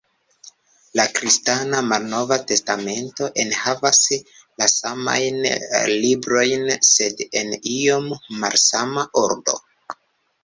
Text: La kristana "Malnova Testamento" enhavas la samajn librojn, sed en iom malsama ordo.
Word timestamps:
La 0.99 1.03
kristana 1.17 1.81
"Malnova 1.89 2.37
Testamento" 2.51 3.27
enhavas 3.43 3.99
la 4.63 4.69
samajn 4.75 5.37
librojn, 6.05 6.65
sed 6.93 7.21
en 7.43 7.53
iom 7.75 8.07
malsama 8.45 9.05
ordo. 9.27 9.59